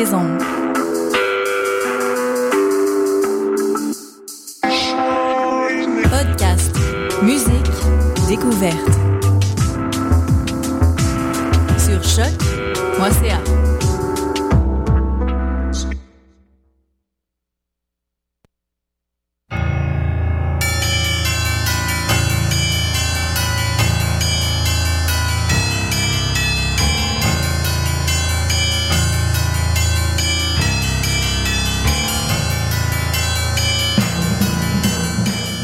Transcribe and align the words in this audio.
des 0.00 0.14
ondes. 0.14 0.29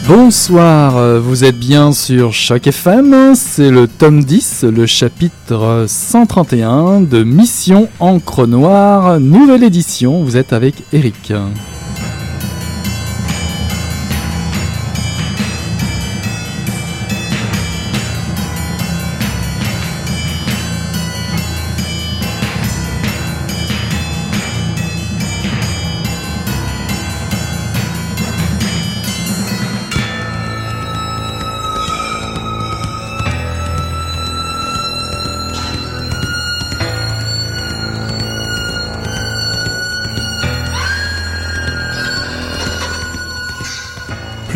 Bonsoir, 0.08 0.98
euh, 0.98 1.18
vous 1.18 1.42
êtes 1.42 1.58
bien 1.58 1.90
sur 1.90 2.32
Choc 2.32 2.68
FM, 2.68 3.34
c'est 3.34 3.72
le 3.72 3.88
tome 3.88 4.22
10, 4.22 4.64
le 4.72 4.86
chapitre 4.86 5.86
131 5.88 7.00
de 7.00 7.24
Mission 7.24 7.88
Encre 7.98 8.46
Noire, 8.46 9.18
nouvelle 9.18 9.64
édition, 9.64 10.22
vous 10.22 10.36
êtes 10.36 10.52
avec 10.52 10.76
Eric. 10.92 11.32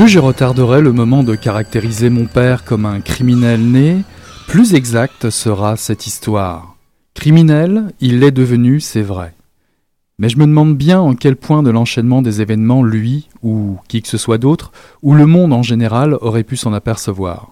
Plus 0.01 0.09
je 0.09 0.19
retarderai 0.19 0.81
le 0.81 0.93
moment 0.93 1.23
de 1.23 1.35
caractériser 1.35 2.09
mon 2.09 2.25
père 2.25 2.65
comme 2.65 2.87
un 2.87 3.03
criminel 3.03 3.61
né, 3.61 4.03
plus 4.49 4.73
exacte 4.73 5.29
sera 5.29 5.77
cette 5.77 6.07
histoire. 6.07 6.77
Criminel, 7.13 7.93
il 8.01 8.21
l'est 8.21 8.31
devenu, 8.31 8.81
c'est 8.81 9.03
vrai. 9.03 9.35
Mais 10.19 10.31
je 10.31 10.39
me 10.39 10.47
demande 10.47 10.75
bien 10.75 11.01
en 11.01 11.15
quel 11.15 11.37
point 11.37 11.63
de 11.63 11.69
l'enchaînement 11.69 12.23
des 12.23 12.41
événements 12.41 12.83
lui, 12.83 13.29
ou 13.43 13.77
qui 13.89 14.01
que 14.01 14.09
ce 14.09 14.17
soit 14.17 14.39
d'autre, 14.39 14.73
ou 15.03 15.13
le 15.13 15.27
monde 15.27 15.53
en 15.53 15.63
général 15.63 16.17
aurait 16.23 16.45
pu 16.45 16.57
s'en 16.57 16.73
apercevoir. 16.73 17.51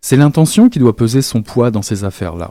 C'est 0.00 0.16
l'intention 0.16 0.70
qui 0.70 0.78
doit 0.78 0.96
peser 0.96 1.20
son 1.20 1.42
poids 1.42 1.70
dans 1.70 1.82
ces 1.82 2.02
affaires-là. 2.02 2.50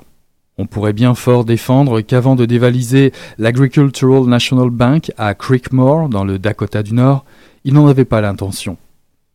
On 0.60 0.68
pourrait 0.68 0.94
bien 0.94 1.16
fort 1.16 1.44
défendre 1.44 2.02
qu'avant 2.02 2.36
de 2.36 2.46
dévaliser 2.46 3.14
l'Agricultural 3.40 4.26
National 4.26 4.70
Bank 4.70 5.12
à 5.18 5.34
Creekmore, 5.34 6.08
dans 6.08 6.24
le 6.24 6.38
Dakota 6.38 6.84
du 6.84 6.94
Nord, 6.94 7.26
il 7.64 7.74
n'en 7.74 7.88
avait 7.88 8.06
pas 8.06 8.22
l'intention. 8.22 8.78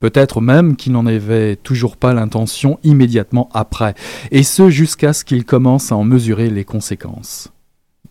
Peut-être 0.02 0.40
même 0.40 0.74
qu'il 0.74 0.90
n'en 0.90 1.06
avait 1.06 1.54
toujours 1.54 1.96
pas 1.96 2.12
l'intention 2.12 2.80
immédiatement 2.82 3.48
après, 3.54 3.94
et 4.32 4.42
ce 4.42 4.68
jusqu'à 4.68 5.12
ce 5.12 5.24
qu'il 5.24 5.44
commence 5.44 5.92
à 5.92 5.96
en 5.96 6.02
mesurer 6.02 6.50
les 6.50 6.64
conséquences. 6.64 7.52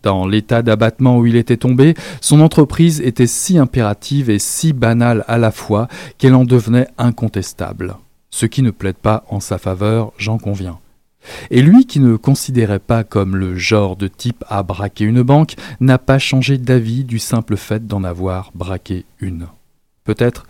Dans 0.02 0.26
l'état 0.26 0.62
d'abattement 0.62 1.18
où 1.18 1.26
il 1.26 1.36
était 1.36 1.58
tombé, 1.58 1.92
son 2.22 2.40
entreprise 2.40 3.02
était 3.02 3.26
si 3.26 3.58
impérative 3.58 4.30
et 4.30 4.38
si 4.38 4.72
banale 4.72 5.22
à 5.28 5.36
la 5.36 5.50
fois 5.50 5.86
qu'elle 6.16 6.34
en 6.34 6.46
devenait 6.46 6.88
incontestable. 6.96 7.96
Ce 8.30 8.46
qui 8.46 8.62
ne 8.62 8.70
plaide 8.70 8.96
pas 8.96 9.26
en 9.28 9.40
sa 9.40 9.58
faveur, 9.58 10.14
j'en 10.16 10.38
conviens. 10.38 10.78
Et 11.50 11.60
lui 11.60 11.84
qui 11.84 12.00
ne 12.00 12.16
considérait 12.16 12.78
pas 12.78 13.04
comme 13.04 13.36
le 13.36 13.54
genre 13.58 13.96
de 13.96 14.08
type 14.08 14.44
à 14.48 14.62
braquer 14.62 15.04
une 15.04 15.20
banque, 15.20 15.56
n'a 15.78 15.98
pas 15.98 16.18
changé 16.18 16.56
d'avis 16.56 17.04
du 17.04 17.18
simple 17.18 17.58
fait 17.58 17.86
d'en 17.86 18.02
avoir 18.02 18.50
braqué 18.54 19.04
une. 19.20 19.48
Peut-être 20.04 20.46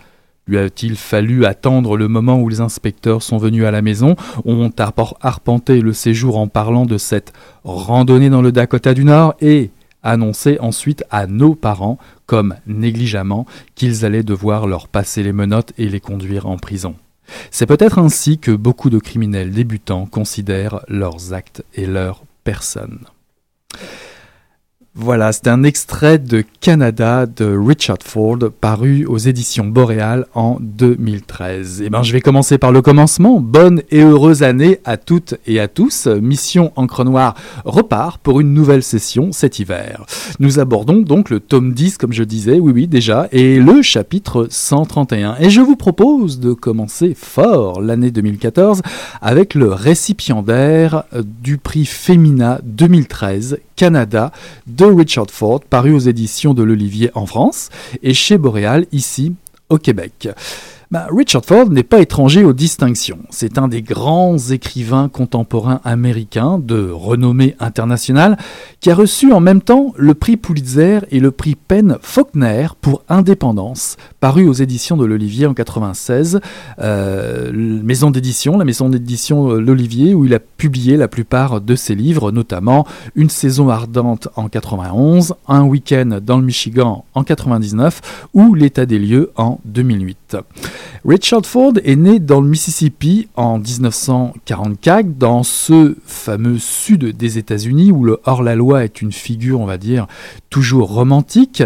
lui 0.53 0.59
a-t-il 0.59 0.97
fallu 0.97 1.47
attendre 1.47 1.97
le 1.97 2.09
moment 2.09 2.39
où 2.39 2.49
les 2.49 2.61
inspecteurs 2.61 3.23
sont 3.23 3.39
venus 3.39 3.65
à 3.65 3.71
la 3.71 3.81
maison, 3.81 4.17
ont 4.45 4.71
arpenté 5.23 5.81
le 5.81 5.95
séjour 5.95 6.37
en 6.37 6.47
parlant 6.47 6.85
de 6.85 6.99
cette 6.99 7.33
randonnée 7.65 8.29
dans 8.29 8.43
le 8.43 8.53
Dakota 8.53 8.93
du 8.93 9.05
Nord 9.05 9.35
et 9.41 9.71
annoncé 10.03 10.59
ensuite 10.61 11.05
à 11.11 11.27
nos 11.27 11.55
parents, 11.55 11.97
comme 12.27 12.55
négligemment, 12.67 13.47
qu'ils 13.75 14.05
allaient 14.05 14.23
devoir 14.23 14.67
leur 14.67 14.89
passer 14.89 15.23
les 15.23 15.33
menottes 15.33 15.73
et 15.79 15.89
les 15.89 16.01
conduire 16.01 16.47
en 16.47 16.59
prison. 16.59 16.97
C'est 17.51 17.67
peut-être 17.67 17.99
ainsi 17.99 18.39
que 18.39 18.51
beaucoup 18.51 18.91
de 18.91 18.99
criminels 18.99 19.53
débutants 19.53 20.05
considèrent 20.05 20.81
leurs 20.87 21.33
actes 21.33 21.65
et 21.75 21.87
leurs 21.87 22.25
personnes. 22.45 23.07
Voilà, 24.95 25.33
c'est 25.33 25.49
un 25.49 25.63
extrait 25.63 26.19
de 26.19 26.45
Canada 26.61 27.25
de 27.25 27.47
Richard 27.47 28.03
Ford 28.05 28.39
paru 28.61 29.07
aux 29.07 29.17
éditions 29.17 29.65
Boréal 29.65 30.27
en 30.35 30.59
2013. 30.61 31.81
Et 31.81 31.87
eh 31.87 31.91
ben, 31.91 32.03
je 32.03 32.13
vais 32.13 32.21
commencer 32.21 32.59
par 32.59 32.73
le 32.73 32.83
commencement. 32.83 33.41
Bonne 33.41 33.81
et 33.91 34.03
heureuse 34.03 34.43
année 34.43 34.81
à 34.85 34.99
toutes 34.99 35.37
et 35.47 35.61
à 35.61 35.67
tous. 35.67 36.09
Mission 36.09 36.73
Encre 36.77 37.07
Noire 37.07 37.35
repart 37.65 38.21
pour 38.21 38.41
une 38.41 38.53
nouvelle 38.53 38.83
session 38.83 39.33
cet 39.33 39.59
hiver. 39.59 40.05
Nous 40.41 40.61
abordons 40.61 41.01
donc 41.01 41.31
le 41.31 41.41
tome 41.41 41.73
10, 41.73 41.97
comme 41.97 42.13
je 42.13 42.23
disais, 42.23 42.59
oui, 42.59 42.73
oui, 42.75 42.87
déjà, 42.87 43.29
et 43.33 43.61
le 43.61 43.81
chapitre 43.81 44.47
131. 44.51 45.37
Et 45.41 45.49
je 45.49 45.63
vous 45.63 45.77
propose 45.77 46.39
de 46.39 46.53
commencer 46.53 47.15
fort 47.19 47.81
l'année 47.81 48.11
2014 48.11 48.83
avec 49.23 49.55
le 49.55 49.73
récipiendaire 49.73 51.05
du 51.43 51.57
prix 51.57 51.87
Femina 51.87 52.61
2013 52.63 53.57
Canada 53.83 54.31
de 54.69 54.85
Richard 54.85 55.33
Ford, 55.33 55.59
paru 55.69 55.93
aux 55.93 55.99
éditions 55.99 56.55
de 56.55 56.63
l'Olivier 56.63 57.11
en 57.15 57.27
France, 57.27 57.69
et 58.05 58.15
chez 58.15 58.39
Boréal 58.39 58.87
ici 58.93 59.35
au 59.71 59.77
Québec. 59.77 60.29
Bah, 60.93 61.07
Richard 61.11 61.47
Ford 61.47 61.71
n'est 61.71 61.85
pas 61.85 62.03
étranger 62.03 62.45
aux 62.45 62.53
distinctions. 62.53 63.21
C'est 63.31 63.57
un 63.57 63.67
des 63.67 63.81
grands 63.81 64.37
écrivains 64.37 65.09
contemporains 65.09 65.81
américains 65.85 66.59
de 66.59 66.91
renommée 66.91 67.57
internationale 67.61 68.37
qui 68.81 68.91
a 68.91 68.95
reçu 68.95 69.33
en 69.33 69.41
même 69.41 69.63
temps 69.63 69.95
le 69.97 70.13
prix 70.13 70.37
Pulitzer 70.37 70.99
et 71.11 71.19
le 71.19 71.31
prix 71.31 71.55
Penn 71.55 71.97
Faulkner 72.03 72.67
pour 72.83 73.05
Indépendance, 73.09 73.97
paru 74.21 74.47
aux 74.47 74.53
éditions 74.53 74.99
de 74.99 75.07
l'Olivier 75.07 75.47
en 75.47 75.55
96, 75.55 76.41
euh, 76.81 77.51
maison 77.83 78.11
d'édition, 78.11 78.59
la 78.59 78.67
maison 78.67 78.91
d'édition 78.91 79.51
euh, 79.51 79.61
l'Olivier, 79.61 80.13
où 80.13 80.27
il 80.27 80.35
a 80.35 80.41
publié 80.41 80.99
la 80.99 81.09
plupart 81.09 81.63
de 81.63 81.75
ses 81.75 81.95
livres, 81.95 82.33
notamment 82.33 82.87
Une 83.15 83.31
saison 83.31 83.71
ardente 83.71 84.29
en 84.37 84.51
91, 84.51 85.37
Un 85.49 85.63
week-end 85.63 86.19
dans 86.23 86.37
le 86.37 86.45
Michigan 86.45 87.07
en 87.15 87.25
99 87.25 88.29
ou 88.35 88.55
L'état 88.55 88.85
des 88.85 88.99
lieux 88.99 89.33
en 89.37 89.59
2008. 89.65 90.37
Richard 91.05 91.45
Ford 91.45 91.73
est 91.85 91.97
né 91.97 92.21
dans 92.21 92.41
le 92.41 92.49
Mississippi 92.49 93.29
en 93.35 93.59
1944, 93.59 95.19
dans 95.19 95.43
ce 95.43 95.97
fameux 96.07 96.59
sud 96.59 97.17
des 97.17 97.39
États-Unis 97.39 97.93
où 97.93 98.05
le 98.05 98.21
hors-la-loi 98.25 98.85
est 98.85 99.03
une 99.03 99.13
figure, 99.13 99.61
on 99.61 99.67
va 99.67 99.79
dire, 99.79 100.07
toujours 100.51 100.93
romantique. 100.93 101.63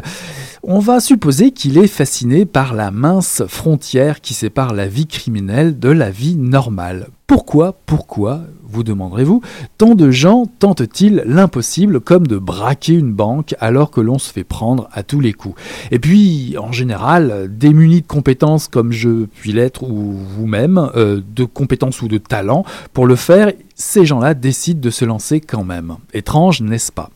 On 0.63 0.79
va 0.79 1.01
supposer 1.01 1.51
qu'il 1.51 1.79
est 1.79 1.87
fasciné 1.87 2.47
par 2.47 2.75
la 2.75 2.91
mince 2.91 3.43
frontière 3.47 4.21
qui 4.21 4.35
sépare 4.35 4.75
la 4.75 4.89
vie 4.89 5.07
criminelle 5.07 5.79
de 5.79 5.91
la 5.91 6.11
vie 6.11 6.37
normale. 6.37 7.09
Pourquoi, 7.27 7.77
pourquoi, 7.87 8.43
vous 8.69 8.85
demanderez-vous, 8.85 9.41
tant 9.79 9.97
de 9.97 10.13
gens 10.13 10.47
tentent-ils 10.61 11.25
l'impossible 11.27 11.99
comme 11.99 12.25
de 12.25 12.39
braquer 12.39 12.93
une 12.93 13.13
banque 13.13 13.57
alors 13.59 13.91
que 13.91 14.01
l'on 14.01 14.21
se 14.21 14.33
fait 14.33 14.45
prendre 14.45 14.89
à 14.93 15.03
tous 15.03 15.19
les 15.19 15.33
coups? 15.33 15.61
Et 15.91 15.99
puis, 15.99 16.55
en 16.57 16.71
général, 16.71 17.49
démunis 17.51 18.03
de 18.03 18.07
compétences 18.07 18.69
comme 18.69 18.93
je 18.93 19.25
puis 19.25 19.53
l'être 19.53 19.83
ou 19.83 20.13
vous-même, 20.13 20.91
euh, 20.95 21.21
de 21.35 21.43
compétences 21.43 22.01
ou 22.01 22.07
de 22.07 22.19
talent, 22.19 22.65
pour 22.93 23.09
le 23.09 23.17
faire, 23.17 23.53
ces 23.75 24.07
gens-là 24.07 24.35
décident 24.35 24.81
de 24.81 24.91
se 24.91 25.05
lancer 25.05 25.41
quand 25.41 25.65
même. 25.65 25.97
Étrange, 26.15 26.61
n'est-ce 26.61 26.93
pas? 26.93 27.11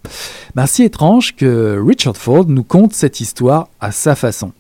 Ben, 0.57 0.67
Si 0.67 0.83
étrange 0.83 1.37
que 1.37 1.81
Richard 1.87 2.17
Ford 2.17 2.47
nous 2.49 2.65
conte 2.65 2.95
cette 2.95 3.21
histoire 3.21 3.69
à 3.79 3.93
sa 3.93 4.17
façon. 4.17 4.51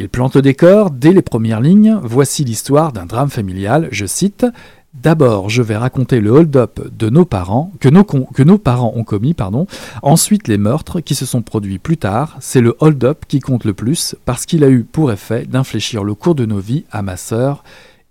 Il 0.00 0.08
plante 0.08 0.36
le 0.36 0.42
décor 0.42 0.92
dès 0.92 1.12
les 1.12 1.22
premières 1.22 1.60
lignes. 1.60 1.98
Voici 2.04 2.44
l'histoire 2.44 2.92
d'un 2.92 3.04
drame 3.04 3.30
familial, 3.30 3.88
je 3.90 4.06
cite. 4.06 4.46
D'abord, 4.94 5.50
je 5.50 5.62
vais 5.62 5.76
raconter 5.76 6.20
le 6.20 6.30
hold-up 6.30 6.80
de 6.96 7.10
nos 7.10 7.26
parents, 7.26 7.72
que 7.78 7.88
nos, 7.88 8.58
parents 8.58 8.92
ont 8.96 9.04
commis, 9.04 9.34
pardon. 9.34 9.66
Ensuite, 10.02 10.48
les 10.48 10.58
meurtres 10.58 11.00
qui 11.00 11.14
se 11.14 11.26
sont 11.26 11.42
produits 11.42 11.78
plus 11.78 11.98
tard. 11.98 12.36
C'est 12.40 12.62
le 12.62 12.74
hold-up 12.80 13.24
qui 13.28 13.40
compte 13.40 13.64
le 13.64 13.74
plus 13.74 14.16
parce 14.24 14.46
qu'il 14.46 14.64
a 14.64 14.70
eu 14.70 14.84
pour 14.84 15.12
effet 15.12 15.44
d'infléchir 15.44 16.04
le 16.04 16.14
cours 16.14 16.34
de 16.34 16.46
nos 16.46 16.58
vies 16.58 16.84
à 16.90 17.02
ma 17.02 17.16
sœur 17.16 17.64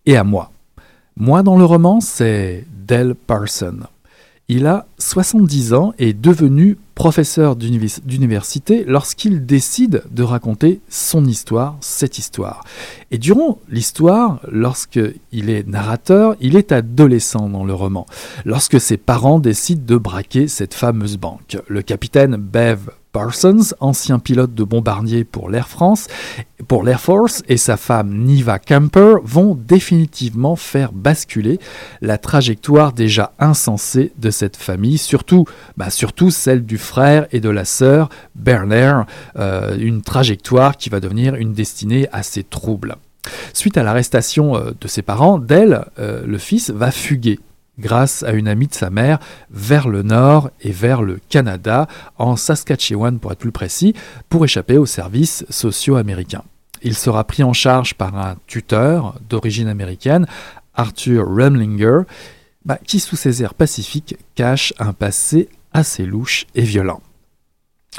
et 0.06 0.18
à 0.18 0.24
moi. 0.24 0.52
Moi, 1.18 1.42
dans 1.42 1.58
le 1.58 1.66
roman, 1.66 2.00
c'est 2.00 2.66
Del 2.86 3.16
Parson. 3.16 3.80
Il 4.50 4.66
a 4.66 4.88
70 4.98 5.74
ans 5.74 5.94
et 6.00 6.10
est 6.10 6.14
devenu 6.14 6.78
professeur 6.96 7.58
d'université 7.58 8.86
lorsqu'il 8.88 9.46
décide 9.46 10.04
de 10.10 10.24
raconter 10.24 10.80
son 10.88 11.26
histoire, 11.26 11.76
cette 11.82 12.18
histoire. 12.18 12.64
Et 13.12 13.18
durant 13.18 13.60
l'histoire, 13.68 14.40
lorsqu'il 14.50 15.50
est 15.50 15.68
narrateur, 15.68 16.38
il 16.40 16.56
est 16.56 16.72
adolescent 16.72 17.50
dans 17.50 17.66
le 17.66 17.74
roman, 17.74 18.06
lorsque 18.46 18.80
ses 18.80 18.96
parents 18.96 19.40
décident 19.40 19.84
de 19.86 19.98
braquer 19.98 20.48
cette 20.48 20.74
fameuse 20.74 21.18
banque. 21.18 21.58
Le 21.68 21.82
capitaine 21.82 22.38
Bev 22.38 22.90
Parsons, 23.18 23.74
ancien 23.80 24.20
pilote 24.20 24.54
de 24.54 24.64
bombardier 24.64 25.24
pour 25.24 25.50
l'Air 25.50 25.68
France, 25.68 26.06
pour 26.68 26.84
l'Air 26.84 27.02
Force, 27.02 27.42
et 27.48 27.58
sa 27.58 27.76
femme 27.76 28.14
Niva 28.16 28.60
Camper 28.60 29.16
vont 29.24 29.56
définitivement 29.56 30.56
faire 30.56 30.92
basculer 30.92 31.60
la 32.02 32.20
trajectoire 32.20 32.94
déjà 32.94 33.34
insensée 33.40 34.14
de 34.20 34.30
cette 34.30 34.56
famille, 34.56 35.00
surtout, 35.00 35.46
bah 35.78 35.90
surtout 35.90 36.30
celle 36.30 36.64
du 36.64 36.78
frère 36.78 37.26
et 37.32 37.40
de 37.40 37.50
la 37.50 37.66
sœur 37.66 38.10
Berner, 38.36 39.02
euh, 39.36 39.76
une 39.80 40.04
trajectoire 40.04 40.78
qui 40.78 40.92
va 40.92 41.00
devenir 41.00 41.34
une 41.34 41.54
destinée 41.54 42.08
assez 42.12 42.44
trouble. 42.44 42.98
Suite 43.52 43.80
à 43.80 43.84
l'arrestation 43.84 44.56
euh, 44.56 44.74
de 44.80 44.88
ses 44.88 45.02
parents, 45.02 45.40
Dell, 45.40 45.86
euh, 45.98 46.24
le 46.24 46.38
fils, 46.38 46.70
va 46.70 46.92
fuguer 46.92 47.40
grâce 47.80 48.24
à 48.24 48.32
une 48.32 48.48
amie 48.48 48.68
de 48.68 48.74
sa 48.74 48.90
mère, 48.90 49.20
vers 49.50 49.88
le 49.88 50.04
nord 50.04 50.50
et 50.62 50.72
vers 50.72 51.02
le 51.02 51.20
Canada, 51.30 51.88
en 52.18 52.36
Saskatchewan 52.36 53.20
pour 53.20 53.32
être 53.32 53.40
plus 53.40 53.52
précis, 53.52 53.94
pour 54.30 54.46
échapper 54.46 54.78
aux 54.78 54.86
services 54.86 55.46
sociaux 55.50 55.96
américains. 55.96 56.44
Il 56.82 56.96
sera 56.96 57.24
pris 57.24 57.44
en 57.44 57.54
charge 57.54 57.96
par 57.96 58.16
un 58.18 58.36
tuteur 58.46 59.20
d'origine 59.30 59.68
américaine, 59.68 60.28
Arthur 60.76 61.26
Remlinger, 61.28 62.02
bah, 62.66 62.78
qui 62.86 63.00
sous 63.00 63.16
ses 63.16 63.42
airs 63.42 63.54
pacifiques 63.54 64.18
cache 64.36 64.74
un 64.78 64.94
passé 64.94 65.50
assez 65.74 66.06
louche 66.06 66.46
et 66.54 66.64
violent. 66.64 67.02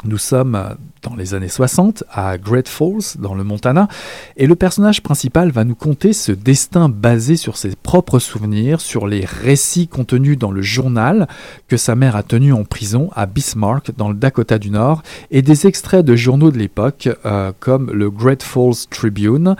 Nous 0.05 0.17
sommes 0.17 0.55
euh, 0.55 0.75
dans 1.01 1.15
les 1.17 1.33
années 1.33 1.49
60 1.49 2.05
à 2.09 2.37
Great 2.37 2.69
Falls, 2.69 3.17
dans 3.19 3.35
le 3.35 3.43
Montana, 3.43 3.89
et 4.37 4.47
le 4.47 4.55
personnage 4.55 5.03
principal 5.03 5.51
va 5.51 5.65
nous 5.65 5.75
conter 5.75 6.13
ce 6.13 6.31
destin 6.31 6.87
basé 6.87 7.35
sur 7.35 7.57
ses 7.57 7.75
propres 7.75 8.19
souvenirs, 8.19 8.79
sur 8.79 9.07
les 9.07 9.25
récits 9.25 9.89
contenus 9.89 10.37
dans 10.37 10.51
le 10.51 10.61
journal 10.61 11.27
que 11.67 11.75
sa 11.75 11.95
mère 11.95 12.15
a 12.15 12.23
tenu 12.23 12.53
en 12.53 12.63
prison 12.63 13.09
à 13.13 13.25
Bismarck, 13.25 13.91
dans 13.97 14.07
le 14.07 14.15
Dakota 14.15 14.57
du 14.57 14.69
Nord, 14.69 15.03
et 15.31 15.41
des 15.41 15.67
extraits 15.67 16.05
de 16.05 16.15
journaux 16.15 16.51
de 16.51 16.57
l'époque, 16.57 17.09
euh, 17.25 17.51
comme 17.59 17.91
le 17.91 18.09
Great 18.09 18.41
Falls 18.41 18.87
Tribune. 18.89 19.57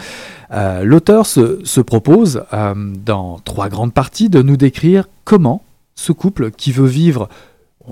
Euh, 0.51 0.85
l'auteur 0.85 1.25
se, 1.25 1.81
propose, 1.81 2.43
dans 2.51 3.39
trois 3.43 3.67
grandes 3.67 3.93
parties, 3.93 4.29
de 4.29 4.41
nous 4.41 4.57
décrire 4.57 5.09
comment 5.25 5.63
ce 5.95 6.13
couple 6.13 6.51
qui 6.51 6.71
veut 6.71 6.87
vivre 6.87 7.27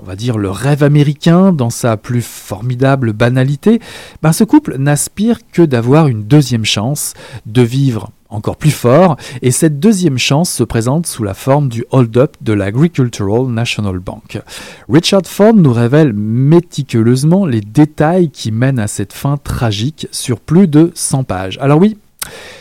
on 0.00 0.04
va 0.04 0.16
dire, 0.16 0.38
le 0.38 0.50
rêve 0.50 0.82
américain 0.82 1.52
dans 1.52 1.70
sa 1.70 1.96
plus 1.96 2.22
formidable 2.22 3.12
banalité, 3.12 3.80
ben 4.22 4.32
ce 4.32 4.44
couple 4.44 4.76
n'aspire 4.78 5.40
que 5.52 5.62
d'avoir 5.62 6.08
une 6.08 6.24
deuxième 6.24 6.64
chance, 6.64 7.14
de 7.46 7.62
vivre 7.62 8.10
encore 8.30 8.56
plus 8.56 8.70
fort, 8.70 9.16
et 9.40 9.50
cette 9.50 9.80
deuxième 9.80 10.18
chance 10.18 10.50
se 10.50 10.62
présente 10.62 11.06
sous 11.06 11.22
la 11.22 11.34
forme 11.34 11.68
du 11.68 11.84
hold-up 11.90 12.36
de 12.42 12.52
l'Agricultural 12.52 13.46
National 13.46 13.98
Bank. 13.98 14.40
Richard 14.88 15.22
Ford 15.24 15.54
nous 15.54 15.72
révèle 15.72 16.12
méticuleusement 16.12 17.46
les 17.46 17.62
détails 17.62 18.30
qui 18.30 18.52
mènent 18.52 18.78
à 18.78 18.86
cette 18.86 19.14
fin 19.14 19.38
tragique 19.38 20.08
sur 20.12 20.40
plus 20.40 20.68
de 20.68 20.92
100 20.94 21.24
pages. 21.24 21.58
Alors 21.60 21.78
oui, 21.78 21.96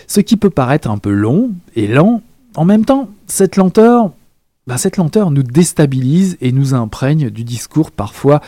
ce 0.07 0.22
qui 0.22 0.38
peut 0.38 0.50
paraître 0.50 0.90
un 0.90 0.98
peu 0.98 1.12
long 1.12 1.51
et 1.75 1.88
lent, 1.88 2.22
en 2.56 2.66
même 2.66 2.86
temps, 2.86 3.10
cette 3.28 3.57
lenteur, 3.57 4.12
bah, 4.68 4.78
cette 4.78 4.98
lenteur 4.98 5.31
nous 5.31 5.44
déstabilise 5.44 6.38
et 6.42 6.52
nous 6.52 6.74
imprègne 6.74 7.30
du 7.30 7.44
discours 7.44 7.92
parfois 7.92 8.42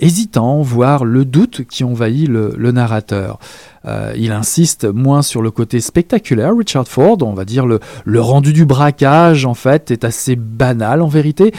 hésitant, 0.00 0.62
voire 0.62 1.04
le 1.04 1.24
doute 1.24 1.64
qui 1.68 1.84
envahit 1.84 2.28
le, 2.28 2.72
narrateur. 2.72 3.38
Euh, 3.84 4.12
il 4.16 4.32
insiste 4.32 4.84
moins 4.84 5.22
sur 5.22 5.42
le 5.42 5.50
côté 5.50 5.80
spectaculaire, 5.80 6.56
Richard 6.56 6.88
Ford, 6.88 7.18
on 7.20 7.34
va 7.34 7.44
dire 7.44 7.66
le, 7.66 7.80
le, 8.04 8.20
rendu 8.20 8.52
du 8.52 8.64
braquage 8.64 9.44
en 9.44 9.54
fait 9.54 9.90
est 9.90 10.04
assez 10.04 10.36
banal 10.36 11.02
en 11.02 11.08
vérité. 11.08 11.52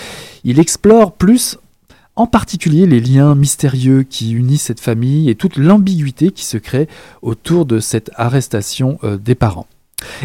Il 0.44 0.60
explore 0.60 1.13
plus 1.13 1.58
en 2.16 2.28
particulier 2.28 2.86
les 2.88 3.00
liens 3.00 3.36
mystérieux 3.36 4.04
qui 4.04 4.34
unissent 4.34 4.63
cette 4.63 4.80
famille 4.80 5.30
et 5.30 5.36
toute 5.36 5.56
l'ambiguïté 5.56 6.31
qui 6.31 6.46
se 6.46 6.58
crée 6.58 6.88
autour 7.22 7.66
de 7.66 7.80
cette 7.80 8.12
arrestation 8.16 9.00
euh, 9.04 9.18
des 9.18 9.36
parents. 9.36 9.68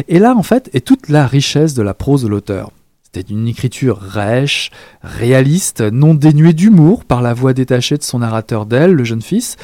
Et 0.07 0.19
là 0.19 0.35
en 0.35 0.43
fait 0.43 0.69
est 0.73 0.85
toute 0.85 1.07
la 1.07 1.27
richesse 1.27 1.75
de 1.75 1.83
la 1.83 1.93
prose 1.93 2.23
de 2.23 2.27
l'auteur. 2.27 2.71
C'était 3.17 3.33
une 3.33 3.47
écriture 3.47 3.97
rêche, 3.99 4.69
réaliste, 5.01 5.81
non 5.81 6.13
dénuée 6.13 6.53
d'humour 6.53 7.03
par 7.03 7.23
la 7.23 7.33
voix 7.33 7.53
détachée 7.53 7.97
de 7.97 8.03
son 8.03 8.19
narrateur 8.19 8.67
d'elle, 8.67 8.93
le 8.93 9.03
jeune 9.03 9.23
fils, 9.23 9.57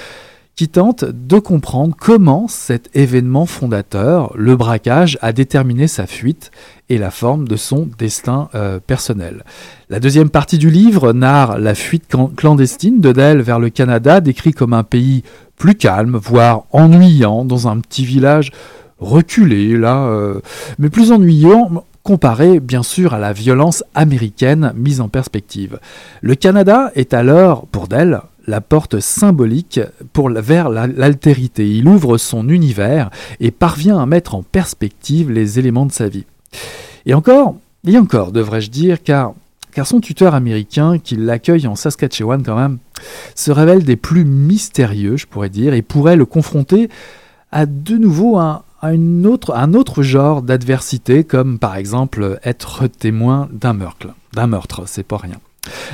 qui 0.56 0.70
tente 0.70 1.06
de 1.06 1.38
comprendre 1.38 1.96
comment 1.96 2.48
cet 2.48 2.90
événement 2.96 3.46
fondateur, 3.46 4.32
le 4.36 4.56
braquage, 4.56 5.20
a 5.22 5.34
déterminé 5.34 5.88
sa 5.88 6.08
fuite 6.08 6.50
et 6.90 6.98
la 6.98 7.12
forme 7.12 7.48
de 7.48 7.56
son 7.56 7.88
destin 8.00 8.50
euh, 8.56 8.80
personnel. 8.80 9.44
La 9.88 10.00
deuxième 10.00 10.32
partie 10.32 10.58
du 10.58 10.72
livre 10.72 11.14
narre 11.14 11.60
la 11.60 11.76
fuite 11.76 12.12
clandestine 12.36 13.02
de 13.02 13.12
Dell 13.12 13.44
vers 13.44 13.60
le 13.60 13.70
Canada, 13.70 14.20
décrit 14.20 14.54
comme 14.54 14.74
un 14.74 14.84
pays 14.84 15.22
plus 15.58 15.76
calme, 15.76 16.18
voire 16.18 16.64
ennuyant, 16.72 17.46
dans 17.46 17.68
un 17.68 17.80
petit 17.82 18.04
village 18.04 18.52
reculé, 18.98 19.78
là, 19.78 20.08
euh, 20.08 20.40
mais 20.80 20.90
plus 20.90 21.12
ennuyant 21.12 21.84
comparé 22.04 22.60
bien 22.60 22.84
sûr 22.84 23.14
à 23.14 23.20
la 23.20 23.34
violence 23.34 23.84
américaine 23.96 24.74
mise 24.76 25.02
en 25.02 25.10
perspective. 25.10 25.80
Le 26.22 26.36
Canada 26.36 26.92
est 26.96 27.14
alors, 27.14 27.66
pour 27.68 27.88
Dell, 27.88 28.22
la 28.46 28.62
porte 28.62 29.00
symbolique 29.00 29.80
pour, 30.12 30.30
vers 30.30 30.70
l'altérité. 30.70 31.70
Il 31.70 31.88
ouvre 31.88 32.18
son 32.18 32.50
univers 32.50 33.10
et 33.40 33.52
parvient 33.52 34.00
à 34.00 34.06
mettre 34.06 34.36
en 34.36 34.44
perspective 34.44 35.32
les 35.32 35.60
éléments 35.60 35.86
de 35.86 35.94
sa 35.94 36.10
vie. 36.10 36.26
Et 37.06 37.14
encore, 37.14 37.56
et 37.88 37.98
encore, 37.98 38.34
devrais-je 38.34 38.70
dire, 38.70 39.02
car, 39.02 39.34
car 39.74 39.88
son 39.88 40.02
tuteur 40.02 40.36
américain, 40.36 41.00
qui 41.00 41.16
l'accueille 41.16 41.68
en 41.68 41.76
Saskatchewan 41.76 42.44
quand 42.44 42.58
même, 42.58 42.80
se 43.36 43.52
révèle 43.52 43.84
des 43.84 43.96
plus 43.96 44.26
mystérieux, 44.26 45.16
je 45.16 45.26
pourrais 45.26 45.50
dire, 45.50 45.74
et 45.74 45.82
pourrait 45.82 46.18
le 46.18 46.26
confronter 46.26 46.90
à 47.52 47.66
de 47.66 47.98
nouveau 47.98 48.38
un, 48.38 48.64
un 48.84 49.24
autre, 49.24 49.56
un 49.56 49.74
autre 49.74 50.04
genre 50.04 50.42
d'adversité, 50.42 51.24
comme 51.24 51.58
par 51.58 51.78
exemple 51.78 52.40
être 52.44 52.88
témoin 52.88 53.48
d'un 53.52 53.74
meurtre. 53.74 54.08
D'un 54.34 54.48
meurtre, 54.48 54.84
c'est 54.86 55.04
pas 55.04 55.18
rien. 55.18 55.40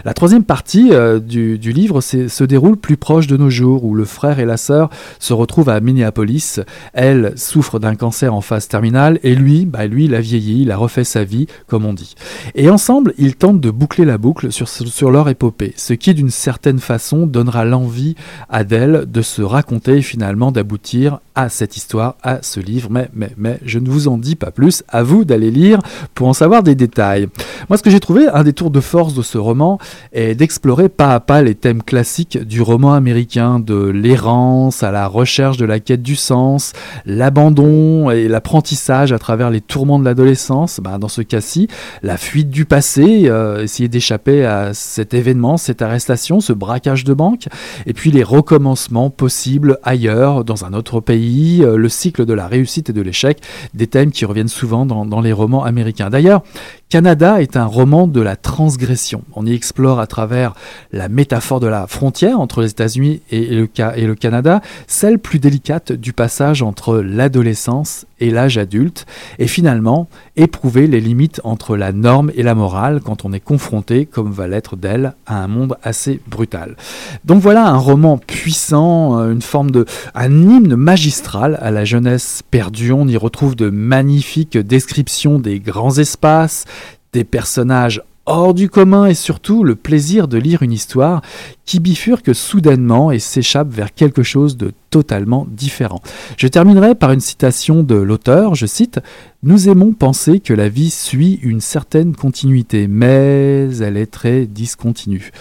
La 0.04 0.16
troisième 0.16 0.44
partie 0.44 0.90
euh, 0.92 1.20
du, 1.20 1.58
livre 1.58 2.02
se 2.02 2.44
déroule 2.44 2.78
plus 2.78 2.98
proche 2.98 3.28
de 3.28 3.38
nos 3.38 3.52
jours, 3.52 3.86
où 3.86 3.94
le 3.94 4.06
frère 4.06 4.40
et 4.40 4.46
la 4.46 4.58
sœur 4.58 4.90
se 5.20 5.32
retrouvent 5.32 5.70
à 5.70 5.80
Minneapolis. 5.80 6.60
Elle 6.94 7.34
souffre 7.38 7.78
d'un 7.78 7.94
cancer 7.94 8.34
en 8.34 8.42
phase 8.42 8.68
terminale, 8.68 9.20
et 9.22 9.36
lui, 9.36 9.68
bah 9.68 9.86
lui, 9.86 10.06
il 10.06 10.16
a 10.16 10.22
vieilli, 10.22 10.64
il 10.64 10.72
a 10.72 10.78
refait 10.78 11.04
sa 11.04 11.24
vie, 11.24 11.46
comme 11.68 11.86
on 11.86 11.94
dit. 11.94 12.16
Et 12.56 12.72
ensemble, 12.72 13.14
ils 13.20 13.36
tentent 13.36 13.62
de 13.62 13.70
boucler 13.70 14.06
la 14.06 14.18
boucle 14.18 14.52
sur, 14.52 14.68
sur 14.68 15.12
leur 15.12 15.30
épopée, 15.30 15.74
ce 15.78 15.94
qui, 15.94 16.16
d'une 16.16 16.32
certaine 16.32 16.80
façon, 16.80 17.28
donnera 17.28 17.64
l'envie 17.64 18.16
à 18.50 18.64
Dell 18.64 19.06
de 19.08 19.22
se 19.22 19.44
raconter 19.44 19.98
et 19.98 20.02
finalement 20.02 20.52
d'aboutir 20.52 21.20
à 21.40 21.50
cette 21.50 21.78
histoire, 21.78 22.16
à 22.22 22.40
ce 22.42 22.60
livre. 22.60 22.90
Mais, 22.92 23.10
mais, 23.14 23.32
mais, 23.38 23.60
je 23.66 23.80
ne 23.80 23.90
vous 23.90 24.10
en 24.10 24.18
dis 24.18 24.36
pas 24.36 24.52
plus, 24.52 24.84
à 24.90 25.04
vous 25.04 25.24
d'aller 25.24 25.52
lire 25.52 25.80
pour 26.14 26.28
en 26.28 26.34
savoir 26.34 26.64
des 26.64 26.76
détails. 26.76 27.28
Moi, 27.70 27.78
ce 27.78 27.84
que 27.84 27.90
j'ai 27.90 28.02
trouvé, 28.02 28.28
un 28.28 28.44
des 28.44 28.54
tours 28.54 28.72
de 28.72 28.82
force 28.82 29.14
de 29.14 29.22
ce 29.22 29.38
roman, 29.38 29.80
est 30.12 30.36
d'explorer 30.36 30.90
pas 30.90 31.14
à 31.14 31.20
pas 31.22 31.42
les 31.42 31.56
thèmes 31.56 31.82
classiques 31.82 32.38
du 32.38 32.62
roman 32.62 32.94
américain, 32.94 33.60
de 33.60 33.76
l'errance 33.76 34.84
à 34.84 34.92
la 34.92 35.08
recherche 35.08 35.56
de 35.58 35.66
la 35.66 35.80
quête 35.80 36.02
du 36.02 36.16
sens, 36.16 36.74
l'abandon 37.06 38.10
et 38.12 38.28
l'apprentissage 38.28 39.14
à 39.14 39.20
travers 39.20 39.50
les 39.50 39.62
tourments 39.62 40.00
de 40.00 40.06
l'adolescence. 40.06 40.82
Bah, 40.84 40.98
dans 40.98 41.08
ce 41.08 41.22
cas-ci, 41.22 41.68
la 42.04 42.18
fuite 42.18 42.50
du 42.50 42.66
passé, 42.66 43.30
euh, 43.30 43.64
essayer 43.64 43.88
d'échapper 43.88 44.46
à 44.46 44.74
cet 44.74 45.14
événement, 45.14 45.56
cette 45.56 45.82
arrestation, 45.82 46.42
ce 46.42 46.52
braquage 46.52 47.06
de 47.06 47.14
banque, 47.14 47.48
et 47.86 47.94
puis 47.94 48.12
les 48.12 48.24
recommencements 48.24 49.10
possibles 49.10 49.80
ailleurs, 49.84 50.44
dans 50.44 50.66
un 50.66 50.74
autre 50.74 51.00
pays, 51.00 51.29
euh, 51.62 51.78
le 51.78 51.90
cycle 51.90 52.26
de 52.26 52.34
la 52.34 52.48
réussite 52.48 52.90
et 52.90 52.94
de 52.94 53.02
l'échec, 53.02 53.42
des 53.74 53.88
thèmes 53.88 54.12
qui 54.12 54.26
reviennent 54.26 54.48
souvent 54.48 54.86
dans, 54.86 55.22
les 55.22 55.34
romans 55.34 55.64
américains. 55.64 56.10
D'ailleurs, 56.10 56.44
Canada 56.90 57.42
est 57.42 57.58
un 57.58 57.66
roman 57.66 58.08
de 58.08 58.22
la 58.22 58.36
transgression. 58.36 59.24
On 59.36 59.46
y 59.46 59.54
explore 59.54 60.00
à 60.00 60.08
travers 60.08 60.56
la 60.92 61.10
métaphore 61.10 61.60
de 61.60 61.68
la 61.68 61.88
frontière 61.88 62.40
entre 62.40 62.62
les 62.62 62.72
États-Unis 62.72 63.22
et 63.30 63.46
le, 63.48 63.70
et 63.96 64.06
le 64.06 64.16
Canada, 64.16 64.62
celle 64.88 65.20
plus 65.20 65.40
délicate 65.40 65.92
du 65.92 66.14
passage 66.14 66.62
entre 66.64 66.98
l'adolescence 66.98 68.06
et 68.20 68.32
l'âge 68.32 68.58
adulte, 68.58 69.06
et 69.38 69.48
finalement 69.48 70.10
éprouver 70.36 70.88
les 70.88 71.00
limites 71.00 71.40
entre 71.44 71.78
la 71.78 71.92
norme 71.92 72.32
et 72.36 72.44
la 72.44 72.56
morale 72.56 73.02
quand 73.04 73.24
on 73.24 73.34
est 73.34 73.40
confronté, 73.40 74.06
comme 74.06 74.32
va 74.32 74.48
l'être 74.48 74.76
d'elle, 74.76 75.14
à 75.26 75.42
un 75.42 75.48
monde 75.48 75.78
assez 75.84 76.20
brutal. 76.28 76.76
Donc 77.24 77.42
voilà 77.42 77.68
un 77.68 77.78
roman 77.78 78.18
puissant, 78.18 79.20
euh, 79.20 79.32
une 79.32 79.42
forme 79.42 79.72
de, 79.72 79.86
un 80.16 80.32
hymne 80.32 80.76
magistral 80.76 81.19
à 81.60 81.72
la 81.72 81.86
jeunesse 81.86 82.42
perdue. 82.50 82.92
On 82.92 83.08
y 83.08 83.18
retrouve 83.18 83.56
de 83.56 83.70
magnifiques 83.70 84.58
descriptions 84.58 85.40
des 85.40 85.60
grands 85.60 85.98
espaces, 85.98 86.66
des 87.14 87.24
personnages 87.24 88.02
hors 88.26 88.54
du 88.54 88.70
commun 88.70 89.08
et 89.08 89.16
surtout 89.16 89.64
le 89.64 89.76
plaisir 89.76 90.28
de 90.28 90.38
lire 90.38 90.62
une 90.62 90.72
histoire 90.72 91.22
qui 91.66 91.80
bifurque 91.80 92.36
soudainement 92.36 93.12
et 93.12 93.20
s'échappe 93.20 93.70
vers 93.70 93.94
quelque 93.94 94.24
chose 94.24 94.56
de 94.56 94.72
totalement 94.92 95.48
différent. 95.50 96.02
Je 96.38 96.48
terminerai 96.48 96.96
par 96.96 97.12
une 97.12 97.20
citation 97.20 97.82
de 97.84 97.96
l'auteur, 97.96 98.56
je 98.56 98.68
cite 98.68 99.00
Nous 99.42 99.68
aimons 99.68 99.94
penser 99.94 100.40
que 100.40 100.54
la 100.54 100.70
vie 100.70 100.92
suit 100.92 101.40
une 101.42 101.62
certaine 101.62 102.16
continuité, 102.16 102.88
mais 102.88 103.70
elle 103.82 103.98
est 103.98 104.12
très 104.12 104.46
discontinue. 104.46 105.32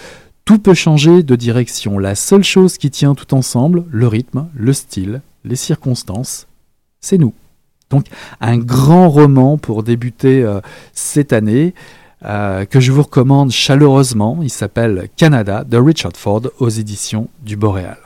Tout 0.46 0.58
peut 0.58 0.72
changer 0.72 1.22
de 1.22 1.36
direction. 1.36 1.98
La 1.98 2.14
seule 2.14 2.44
chose 2.44 2.78
qui 2.78 2.90
tient 2.90 3.14
tout 3.14 3.34
ensemble, 3.34 3.84
le 3.90 4.08
rythme, 4.08 4.46
le 4.54 4.72
style, 4.72 5.20
les 5.44 5.56
circonstances, 5.56 6.46
c'est 7.00 7.18
nous. 7.18 7.34
Donc 7.90 8.06
un 8.40 8.58
grand 8.58 9.08
roman 9.08 9.56
pour 9.56 9.82
débuter 9.82 10.42
euh, 10.42 10.60
cette 10.92 11.32
année 11.32 11.74
euh, 12.24 12.64
que 12.64 12.80
je 12.80 12.92
vous 12.92 13.02
recommande 13.02 13.50
chaleureusement. 13.50 14.38
Il 14.42 14.50
s'appelle 14.50 15.08
Canada 15.16 15.64
de 15.64 15.76
Richard 15.78 16.16
Ford 16.16 16.42
aux 16.58 16.68
éditions 16.68 17.28
du 17.42 17.56
Boréal. 17.56 17.98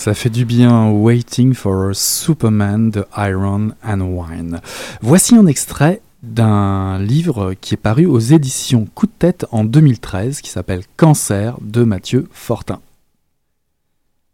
Ça 0.00 0.14
fait 0.14 0.30
du 0.30 0.46
bien 0.46 0.88
Waiting 0.90 1.52
for 1.52 1.94
Superman 1.94 2.90
de 2.90 3.04
Iron 3.18 3.72
and 3.84 4.00
Wine. 4.00 4.60
Voici 5.02 5.34
un 5.34 5.46
extrait 5.46 6.00
d'un 6.22 6.98
livre 6.98 7.52
qui 7.60 7.74
est 7.74 7.76
paru 7.76 8.06
aux 8.06 8.18
éditions 8.18 8.88
Coup 8.94 9.04
de 9.04 9.12
tête 9.18 9.44
en 9.52 9.62
2013 9.62 10.40
qui 10.40 10.48
s'appelle 10.48 10.84
Cancer 10.96 11.58
de 11.60 11.84
Mathieu 11.84 12.28
Fortin. 12.32 12.80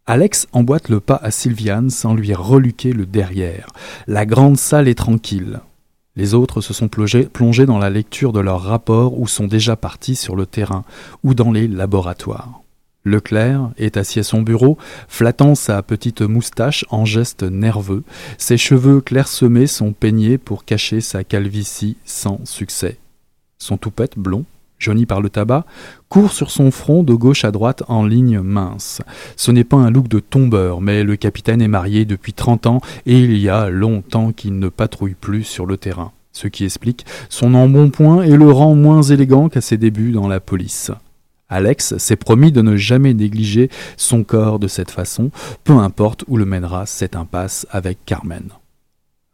Alex 0.06 0.46
emboîte 0.52 0.88
le 0.88 1.00
pas 1.00 1.18
à 1.20 1.32
Sylviane 1.32 1.90
sans 1.90 2.14
lui 2.14 2.32
reluquer 2.32 2.92
le 2.92 3.04
derrière. 3.04 3.66
La 4.06 4.24
grande 4.24 4.58
salle 4.58 4.86
est 4.86 4.94
tranquille. 4.94 5.58
Les 6.14 6.34
autres 6.34 6.60
se 6.60 6.74
sont 6.74 6.88
plongés 6.88 7.66
dans 7.66 7.78
la 7.78 7.90
lecture 7.90 8.32
de 8.32 8.40
leurs 8.40 8.62
rapports 8.62 9.18
ou 9.18 9.26
sont 9.26 9.48
déjà 9.48 9.74
partis 9.74 10.14
sur 10.14 10.36
le 10.36 10.46
terrain 10.46 10.84
ou 11.24 11.34
dans 11.34 11.50
les 11.50 11.66
laboratoires. 11.66 12.62
Leclerc 13.06 13.70
est 13.78 13.96
assis 13.96 14.18
à 14.18 14.24
son 14.24 14.42
bureau, 14.42 14.76
flattant 15.08 15.54
sa 15.54 15.80
petite 15.82 16.22
moustache 16.22 16.84
en 16.90 17.04
geste 17.04 17.44
nerveux. 17.44 18.02
Ses 18.36 18.56
cheveux 18.56 19.00
clairsemés 19.00 19.68
sont 19.68 19.92
peignés 19.92 20.38
pour 20.38 20.64
cacher 20.64 21.00
sa 21.00 21.22
calvitie 21.22 21.96
sans 22.04 22.40
succès. 22.44 22.98
Son 23.58 23.76
toupette 23.76 24.18
blond, 24.18 24.44
jauni 24.80 25.06
par 25.06 25.20
le 25.20 25.30
tabac, 25.30 25.64
court 26.08 26.32
sur 26.32 26.50
son 26.50 26.72
front 26.72 27.04
de 27.04 27.14
gauche 27.14 27.44
à 27.44 27.52
droite 27.52 27.84
en 27.86 28.04
ligne 28.04 28.40
mince. 28.40 29.00
Ce 29.36 29.52
n'est 29.52 29.64
pas 29.64 29.76
un 29.76 29.90
look 29.90 30.08
de 30.08 30.18
tombeur, 30.18 30.80
mais 30.80 31.04
le 31.04 31.14
capitaine 31.14 31.62
est 31.62 31.68
marié 31.68 32.04
depuis 32.06 32.32
30 32.32 32.66
ans 32.66 32.80
et 33.06 33.20
il 33.20 33.38
y 33.38 33.48
a 33.48 33.70
longtemps 33.70 34.32
qu'il 34.32 34.58
ne 34.58 34.68
patrouille 34.68 35.14
plus 35.14 35.44
sur 35.44 35.64
le 35.64 35.76
terrain, 35.76 36.10
ce 36.32 36.48
qui 36.48 36.64
explique 36.64 37.06
son 37.28 37.54
embonpoint 37.54 38.22
et 38.22 38.36
le 38.36 38.50
rend 38.50 38.74
moins 38.74 39.02
élégant 39.02 39.48
qu'à 39.48 39.60
ses 39.60 39.76
débuts 39.76 40.10
dans 40.10 40.26
la 40.26 40.40
police. 40.40 40.90
Alex 41.48 41.96
s'est 41.98 42.16
promis 42.16 42.50
de 42.52 42.62
ne 42.62 42.76
jamais 42.76 43.14
négliger 43.14 43.70
son 43.96 44.24
corps 44.24 44.58
de 44.58 44.68
cette 44.68 44.90
façon, 44.90 45.30
peu 45.64 45.74
importe 45.74 46.24
où 46.26 46.36
le 46.36 46.44
mènera 46.44 46.86
cette 46.86 47.16
impasse 47.16 47.66
avec 47.70 47.98
Carmen. 48.04 48.48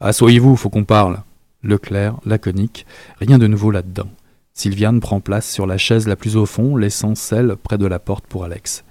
Assoyez-vous, 0.00 0.56
faut 0.56 0.68
qu'on 0.68 0.84
parle. 0.84 1.22
Leclerc, 1.62 2.16
laconique, 2.26 2.86
rien 3.20 3.38
de 3.38 3.46
nouveau 3.46 3.70
là-dedans. 3.70 4.10
Sylviane 4.52 5.00
prend 5.00 5.20
place 5.20 5.50
sur 5.50 5.66
la 5.66 5.78
chaise 5.78 6.06
la 6.06 6.16
plus 6.16 6.36
au 6.36 6.44
fond, 6.44 6.76
laissant 6.76 7.14
celle 7.14 7.56
près 7.56 7.78
de 7.78 7.86
la 7.86 7.98
porte 7.98 8.26
pour 8.26 8.44
Alex. 8.44 8.84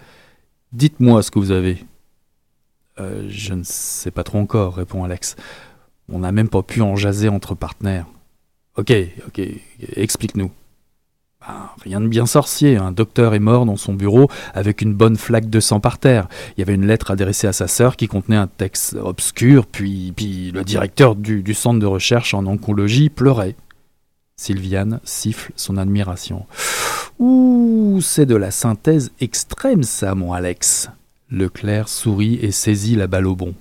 Dites-moi 0.71 1.21
ce 1.21 1.31
que 1.31 1.39
vous 1.39 1.51
avez. 1.51 1.85
Euh, 2.99 3.25
je 3.29 3.53
ne 3.53 3.63
sais 3.63 4.11
pas 4.11 4.23
trop 4.23 4.39
encore, 4.39 4.75
répond 4.75 5.03
Alex. 5.03 5.35
On 6.09 6.19
n'a 6.19 6.31
même 6.31 6.49
pas 6.49 6.63
pu 6.63 6.81
en 6.81 6.95
jaser 6.95 7.29
entre 7.29 7.55
partenaires. 7.55 8.07
Ok, 8.77 8.93
ok, 9.27 9.41
explique-nous. 9.95 10.51
Ben, 11.47 11.69
rien 11.83 12.01
de 12.01 12.07
bien 12.07 12.25
sorcier. 12.25 12.77
Un 12.77 12.91
docteur 12.91 13.33
est 13.33 13.39
mort 13.39 13.65
dans 13.65 13.75
son 13.75 13.93
bureau 13.93 14.29
avec 14.53 14.81
une 14.81 14.93
bonne 14.93 15.17
flaque 15.17 15.49
de 15.49 15.59
sang 15.59 15.79
par 15.79 15.97
terre. 15.97 16.27
Il 16.55 16.59
y 16.59 16.63
avait 16.63 16.75
une 16.75 16.85
lettre 16.85 17.11
adressée 17.11 17.47
à 17.47 17.53
sa 17.53 17.67
sœur 17.67 17.95
qui 17.95 18.07
contenait 18.07 18.35
un 18.35 18.47
texte 18.47 18.95
obscur, 19.01 19.65
puis, 19.65 20.13
puis 20.15 20.51
le 20.51 20.63
directeur 20.63 21.15
du, 21.15 21.41
du 21.41 21.53
centre 21.53 21.79
de 21.79 21.85
recherche 21.85 22.33
en 22.33 22.45
oncologie 22.45 23.09
pleurait. 23.09 23.55
Sylviane 24.35 24.99
siffle 25.03 25.51
son 25.55 25.77
admiration. 25.77 26.45
Ouh, 27.19 27.99
c'est 28.01 28.25
de 28.25 28.35
la 28.35 28.51
synthèse 28.51 29.11
extrême, 29.19 29.83
ça, 29.83 30.15
mon 30.15 30.33
Alex. 30.33 30.89
Leclerc 31.29 31.87
sourit 31.87 32.39
et 32.41 32.51
saisit 32.51 32.95
la 32.95 33.07
balle 33.07 33.27
au 33.27 33.35
bon. 33.35 33.53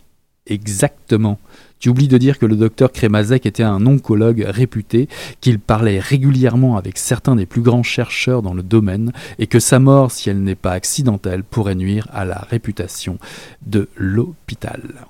Exactement. 0.46 1.38
Tu 1.80 1.88
oublies 1.88 2.08
de 2.08 2.18
dire 2.18 2.38
que 2.38 2.44
le 2.44 2.56
docteur 2.56 2.92
Kremazek 2.92 3.46
était 3.46 3.62
un 3.62 3.86
oncologue 3.86 4.44
réputé, 4.46 5.08
qu'il 5.40 5.58
parlait 5.58 5.98
régulièrement 5.98 6.76
avec 6.76 6.98
certains 6.98 7.36
des 7.36 7.46
plus 7.46 7.62
grands 7.62 7.82
chercheurs 7.82 8.42
dans 8.42 8.52
le 8.52 8.62
domaine, 8.62 9.12
et 9.38 9.46
que 9.46 9.58
sa 9.58 9.78
mort, 9.78 10.10
si 10.10 10.28
elle 10.28 10.42
n'est 10.42 10.54
pas 10.54 10.72
accidentelle, 10.72 11.42
pourrait 11.42 11.74
nuire 11.74 12.06
à 12.12 12.26
la 12.26 12.46
réputation 12.50 13.18
de 13.66 13.88
l'hôpital. 13.96 15.06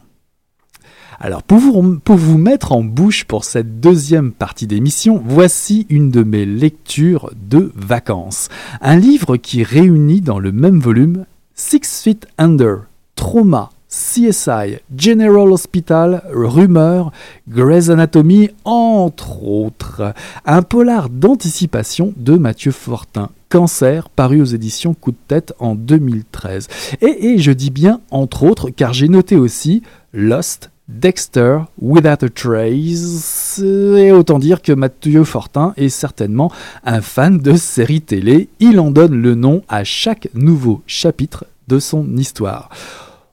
Alors, 1.18 1.42
pour 1.42 1.58
vous, 1.58 1.98
pour 1.98 2.16
vous, 2.16 2.38
mettre 2.38 2.70
en 2.70 2.84
bouche 2.84 3.24
pour 3.24 3.44
cette 3.44 3.80
deuxième 3.80 4.30
partie 4.30 4.68
d'émission, 4.68 5.20
voici 5.22 5.86
une 5.90 6.12
de 6.12 6.22
mes 6.22 6.46
lectures 6.46 7.32
de 7.34 7.72
vacances. 7.74 8.48
Un 8.80 8.96
livre 8.96 9.36
qui 9.36 9.64
réunit 9.64 10.20
dans 10.20 10.38
le 10.38 10.52
même 10.52 10.78
volume 10.78 11.26
Six 11.54 12.02
Feet 12.04 12.28
Under, 12.38 12.84
Trauma, 13.16 13.70
CSI, 13.90 14.78
General 14.96 15.50
Hospital, 15.52 16.22
Rumeur, 16.32 17.10
Grey's 17.48 17.90
Anatomy, 17.90 18.50
entre 18.64 19.42
autres. 19.42 20.14
Un 20.46 20.62
polar 20.62 21.10
d'anticipation 21.10 22.14
de 22.16 22.36
Mathieu 22.36 22.70
Fortin. 22.70 23.30
Cancer, 23.48 24.08
paru 24.08 24.40
aux 24.40 24.44
éditions 24.44 24.94
Coup 24.94 25.10
de 25.10 25.16
tête 25.26 25.52
en 25.58 25.74
2013. 25.74 26.68
Et, 27.00 27.32
et 27.32 27.38
je 27.38 27.50
dis 27.50 27.70
bien 27.70 28.00
entre 28.12 28.44
autres, 28.44 28.70
car 28.70 28.92
j'ai 28.92 29.08
noté 29.08 29.34
aussi 29.34 29.82
Lost, 30.12 30.70
Dexter, 30.88 31.58
Without 31.80 32.24
a 32.24 32.28
Trace. 32.28 33.60
Et 33.60 34.12
autant 34.12 34.38
dire 34.38 34.62
que 34.62 34.72
Mathieu 34.72 35.24
Fortin 35.24 35.72
est 35.76 35.88
certainement 35.88 36.52
un 36.84 37.00
fan 37.00 37.38
de 37.38 37.56
séries 37.56 38.02
télé. 38.02 38.48
Il 38.60 38.78
en 38.78 38.92
donne 38.92 39.20
le 39.20 39.34
nom 39.34 39.62
à 39.68 39.82
chaque 39.82 40.28
nouveau 40.34 40.82
chapitre 40.86 41.44
de 41.66 41.80
son 41.80 42.16
histoire. 42.16 42.68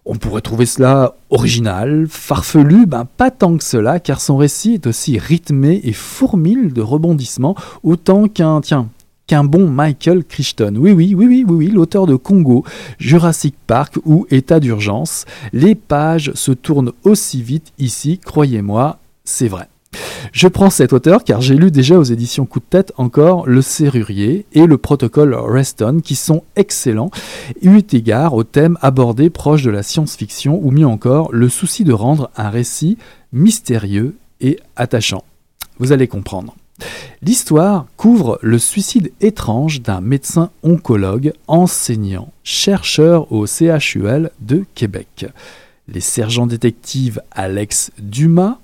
On 0.09 0.15
pourrait 0.15 0.39
trouver 0.39 0.65
cela 0.65 1.15
original, 1.29 2.05
farfelu, 2.09 2.85
ben 2.85 3.03
pas 3.17 3.29
tant 3.29 3.57
que 3.57 3.63
cela, 3.65 3.99
car 3.99 4.21
son 4.21 4.37
récit 4.37 4.75
est 4.75 4.87
aussi 4.87 5.19
rythmé 5.19 5.81
et 5.83 5.91
fourmille 5.91 6.71
de 6.71 6.81
rebondissements, 6.81 7.55
autant 7.83 8.29
qu'un, 8.29 8.61
tiens, 8.61 8.87
qu'un 9.27 9.43
bon 9.43 9.69
Michael 9.69 10.23
Crichton. 10.23 10.75
Oui, 10.77 10.93
oui, 10.93 11.13
oui, 11.13 11.25
oui, 11.25 11.45
oui, 11.45 11.55
oui, 11.57 11.67
l'auteur 11.67 12.07
de 12.07 12.15
Congo, 12.15 12.63
Jurassic 12.99 13.55
Park 13.67 13.99
ou 14.05 14.25
État 14.31 14.61
d'urgence. 14.61 15.25
Les 15.51 15.75
pages 15.75 16.31
se 16.35 16.53
tournent 16.53 16.93
aussi 17.03 17.41
vite 17.41 17.73
ici, 17.77 18.17
croyez-moi, 18.17 18.99
c'est 19.25 19.49
vrai. 19.49 19.67
Je 20.33 20.47
prends 20.47 20.69
cet 20.69 20.93
auteur 20.93 21.23
car 21.23 21.41
j'ai 21.41 21.55
lu 21.55 21.71
déjà 21.71 21.97
aux 21.97 22.03
éditions 22.03 22.45
Coup 22.45 22.59
de 22.59 22.65
tête 22.65 22.91
encore 22.97 23.47
Le 23.47 23.61
Serrurier 23.61 24.45
et 24.53 24.65
le 24.65 24.77
protocole 24.77 25.33
Reston 25.33 25.99
qui 26.03 26.15
sont 26.15 26.43
excellents, 26.55 27.11
eu 27.61 27.79
égard 27.93 28.33
aux 28.33 28.43
thèmes 28.43 28.77
abordés 28.81 29.29
proches 29.29 29.63
de 29.63 29.71
la 29.71 29.83
science-fiction 29.83 30.59
ou 30.61 30.71
mieux 30.71 30.87
encore 30.87 31.31
le 31.31 31.49
souci 31.49 31.83
de 31.83 31.93
rendre 31.93 32.29
un 32.35 32.49
récit 32.49 32.97
mystérieux 33.31 34.15
et 34.41 34.59
attachant. 34.75 35.23
Vous 35.79 35.91
allez 35.91 36.07
comprendre. 36.07 36.55
L'histoire 37.21 37.87
couvre 37.97 38.37
le 38.41 38.59
suicide 38.59 39.11
étrange 39.21 39.81
d'un 39.81 40.01
médecin 40.01 40.51
oncologue, 40.61 41.33
enseignant, 41.47 42.31
chercheur 42.43 43.31
au 43.31 43.47
CHUL 43.47 44.29
de 44.41 44.65
Québec. 44.75 45.25
Les 45.87 46.01
sergents 46.01 46.47
détectives 46.47 47.21
Alex 47.31 47.91
Dumas, 47.97 48.59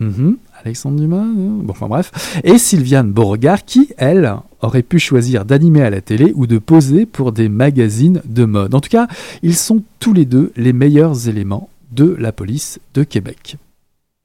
mhm, 0.00 0.36
Alexandre 0.62 1.00
Dumas, 1.00 1.24
euh, 1.24 1.62
bon, 1.62 1.70
enfin 1.70 1.88
bref, 1.88 2.40
et 2.44 2.58
Sylviane 2.58 3.12
Beauregard 3.12 3.64
qui, 3.64 3.90
elle, 3.96 4.36
aurait 4.60 4.82
pu 4.82 4.98
choisir 4.98 5.44
d'animer 5.44 5.82
à 5.82 5.90
la 5.90 6.00
télé 6.00 6.32
ou 6.34 6.46
de 6.46 6.58
poser 6.58 7.06
pour 7.06 7.32
des 7.32 7.48
magazines 7.48 8.22
de 8.24 8.44
mode. 8.44 8.74
En 8.74 8.80
tout 8.80 8.88
cas, 8.88 9.06
ils 9.42 9.56
sont 9.56 9.82
tous 9.98 10.12
les 10.12 10.24
deux 10.24 10.52
les 10.56 10.72
meilleurs 10.72 11.28
éléments 11.28 11.68
de 11.92 12.16
la 12.18 12.32
police 12.32 12.80
de 12.94 13.04
Québec. 13.04 13.56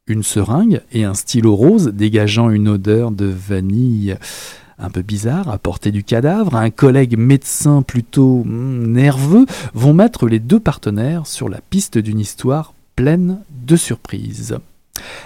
Une 0.07 0.23
seringue 0.23 0.81
et 0.91 1.03
un 1.03 1.13
stylo 1.13 1.55
rose 1.55 1.91
dégageant 1.93 2.49
une 2.49 2.67
odeur 2.67 3.11
de 3.11 3.25
vanille 3.25 4.17
un 4.81 4.89
peu 4.89 5.03
bizarre 5.03 5.49
à 5.49 5.57
portée 5.57 5.91
du 5.91 6.03
cadavre, 6.03 6.55
un 6.55 6.71
collègue 6.71 7.17
médecin 7.17 7.83
plutôt 7.83 8.43
hmm, 8.43 8.91
nerveux 8.91 9.45
vont 9.73 9.93
mettre 9.93 10.27
les 10.27 10.39
deux 10.39 10.59
partenaires 10.59 11.27
sur 11.27 11.49
la 11.49 11.61
piste 11.61 11.97
d'une 11.97 12.19
histoire 12.19 12.73
pleine 12.95 13.39
de 13.65 13.75
surprises. 13.75 14.57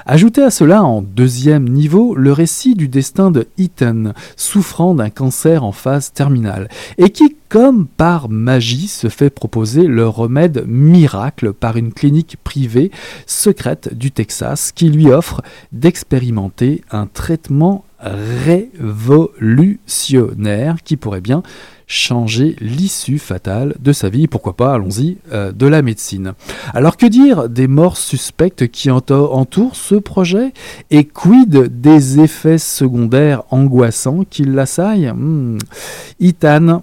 Ajoutez 0.06 0.44
à 0.44 0.52
cela 0.52 0.84
en 0.84 1.02
deuxième 1.02 1.68
niveau 1.68 2.16
le 2.16 2.32
récit 2.32 2.76
du 2.76 2.88
destin 2.88 3.32
de 3.32 3.48
Ethan, 3.58 4.14
souffrant 4.36 4.94
d'un 4.94 5.10
cancer 5.10 5.64
en 5.64 5.72
phase 5.72 6.14
terminale, 6.14 6.70
et 6.98 7.10
qui, 7.10 7.36
comme 7.50 7.88
par 7.88 8.30
magie, 8.30 8.88
se 8.88 9.10
fait 9.10 9.30
proposer 9.30 9.88
le 9.88 10.08
remède 10.08 10.66
miracle 10.68 11.54
par 11.54 11.78
une 11.78 11.94
clinique 11.94 12.38
privée 12.44 12.92
secrète 13.26 13.94
du 13.94 14.12
Texas 14.12 14.72
qui 14.72 14.90
lui 14.90 15.12
offre 15.12 15.42
d'expérimenter 15.72 16.82
un 16.92 17.08
traitement 17.08 17.86
révolutionnaire 18.00 20.78
qui 20.84 20.98
pourrait 20.98 21.22
bien 21.22 21.44
changer 21.88 22.56
l'issue 22.60 23.20
fatale 23.20 23.76
de 23.80 23.94
sa 23.94 24.10
vie, 24.10 24.28
pourquoi 24.28 24.56
pas, 24.56 24.74
allons-y, 24.74 25.18
euh, 25.32 25.52
de 25.52 25.68
la 25.68 25.82
médecine. 25.82 26.34
Alors 26.74 26.98
que 26.98 27.06
dire 27.06 27.50
des 27.50 27.68
morts 27.68 27.98
suspectes 27.98 28.68
qui 28.68 28.90
entourent 28.90 29.76
ce 29.76 29.96
projet 29.96 30.54
Et 30.92 31.06
quid 31.06 31.82
des 31.82 32.20
effets 32.20 32.58
secondaires 32.58 33.44
angoissants 33.52 34.24
qui 34.30 34.44
l'assaillent 34.44 35.14
hmm. 35.16 35.58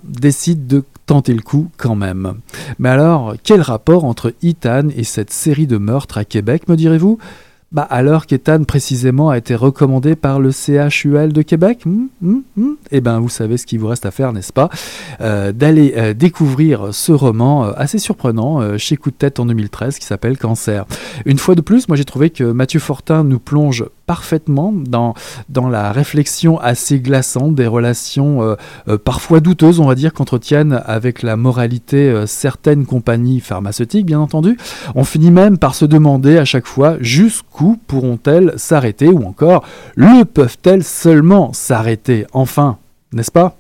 Décide 0.05 0.67
de 0.67 0.85
tenter 1.07 1.35
le 1.35 1.43
coup 1.43 1.69
quand 1.77 1.95
même. 1.95 2.35
Mais 2.79 2.89
alors, 2.89 3.35
quel 3.43 3.61
rapport 3.61 4.05
entre 4.05 4.35
Ethan 4.43 4.89
et 4.97 5.05
cette 5.05 5.33
série 5.33 5.67
de 5.67 5.79
meurtres 5.79 6.19
à 6.19 6.25
Québec, 6.25 6.69
me 6.69 6.77
direz-vous? 6.77 7.19
Bah 7.73 7.87
alors 7.89 8.27
qu'Ethan 8.27 8.65
précisément 8.65 9.31
a 9.31 9.39
été 9.39 9.55
recommandé 9.55 10.15
par 10.15 10.41
le 10.41 10.51
CHUL 10.51 11.33
de 11.33 11.43
Québec 11.43 11.87
hmm, 11.87 12.07
hmm, 12.21 12.41
hmm. 12.57 12.73
Eh 12.91 13.01
bien 13.01 13.19
vous 13.19 13.31
savez 13.31 13.57
ce 13.57 13.67
qu'il 13.67 13.81
vous 13.81 13.87
reste 13.87 14.05
à 14.05 14.11
faire, 14.11 14.33
n'est-ce 14.33 14.53
pas 14.53 14.69
euh, 15.21 15.53
D'aller 15.53 15.95
euh, 15.97 16.13
découvrir 16.13 16.89
ce 16.93 17.13
roman 17.13 17.65
euh, 17.65 17.73
assez 17.77 17.99
surprenant 17.99 18.77
chez 18.79 18.97
Coup 18.97 19.11
de 19.11 19.17
tête 19.17 19.41
en 19.41 19.47
2013 19.47 19.99
qui 19.99 20.07
s'appelle 20.07 20.37
Cancer. 20.37 20.85
Une 21.25 21.39
fois 21.39 21.55
de 21.55 21.61
plus, 21.61 21.89
moi 21.89 21.97
j'ai 21.97 22.05
trouvé 22.05 22.31
que 22.31 22.45
Mathieu 22.45 22.81
Fortin 22.81 23.25
nous 23.25 23.39
plonge 23.39 23.85
parfaitement 24.13 24.75
dans, 24.75 25.15
la 25.71 25.91
réflexion 25.91 26.59
assez 26.61 27.01
glaçante 27.01 27.55
des 27.55 27.67
relations 27.67 28.57
parfois 29.05 29.41
douteuses, 29.41 29.81
on 29.81 29.87
va 29.87 29.95
dire, 29.95 30.13
qu'entretiennent 30.13 30.83
avec 30.85 31.23
la 31.23 31.37
moralité 31.37 32.25
certaines 32.27 32.85
compagnies 32.85 33.41
pharmaceutiques, 33.41 34.05
bien 34.05 34.21
entendu. 34.21 34.59
On 34.95 35.05
finit 35.05 35.31
même 35.31 35.57
par 35.57 35.75
se 35.75 35.87
demander 35.87 36.37
à 36.37 36.45
chaque 36.45 36.67
fois 36.67 36.97
jusqu'où 37.01 37.79
pourront-elles 37.87 38.53
s'arrêter 38.57 39.09
ou 39.09 39.25
encore 39.25 39.65
le 39.95 40.25
peuvent-elles 40.25 40.85
seulement 40.85 41.55
s'arrêter? 41.55 42.27
Enfin, 42.35 42.77
n'est-ce 43.13 43.33
pas? 43.33 43.57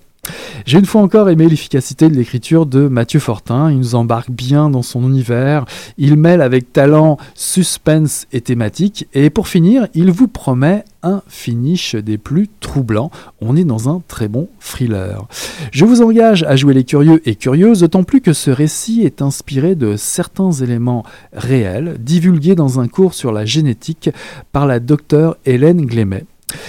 J'ai 0.65 0.79
une 0.79 0.87
fois 0.87 1.03
encore 1.03 1.29
aimé 1.29 1.49
l'efficacité 1.49 2.09
de 2.09 2.15
l'écriture 2.15 2.67
de 2.67 2.87
Mathieu 2.87 3.21
Fortin. 3.21 3.71
Il 3.71 3.79
nous 3.79 3.95
embarque 3.95 4.31
bien 4.31 4.71
dans 4.71 4.83
son 4.83 5.03
univers. 5.03 5.65
Il 5.99 6.17
mêle 6.17 6.41
avec 6.41 6.73
talent 6.73 7.19
suspense 7.35 8.27
et 8.33 8.41
thématique. 8.41 9.09
Et 9.13 9.31
pour 9.31 9.49
finir, 9.49 9.89
il 9.95 10.11
vous 10.13 10.29
promet 10.29 10.85
un 11.03 11.23
finish 11.27 11.97
des 11.97 12.17
plus 12.17 12.49
troublants. 12.61 13.11
On 13.41 13.57
est 13.57 13.65
dans 13.65 13.89
un 13.89 14.03
très 14.07 14.29
bon 14.29 14.49
thriller. 14.61 15.27
Je 15.73 15.85
vous 15.85 16.01
engage 16.01 16.45
à 16.45 16.55
jouer 16.55 16.75
les 16.75 16.85
curieux 16.85 17.21
et 17.29 17.35
curieuses, 17.35 17.81
d'autant 17.81 18.05
plus 18.05 18.21
que 18.21 18.33
ce 18.33 18.51
récit 18.51 19.03
est 19.03 19.21
inspiré 19.21 19.75
de 19.75 19.97
certains 19.97 20.53
éléments 20.53 21.05
réels 21.33 21.97
divulgués 21.99 22.55
dans 22.55 22.79
un 22.79 22.87
cours 22.87 23.15
sur 23.15 23.33
la 23.33 23.45
génétique 23.45 24.11
par 24.53 24.67
la 24.67 24.79
docteure 24.79 25.37
Hélène 25.45 25.85
Glémet. 25.85 26.25